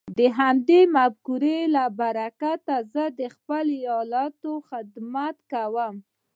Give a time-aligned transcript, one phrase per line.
[0.17, 5.95] د همدې مفکورې له برکته زه د خپل ايالت خدمت کوم.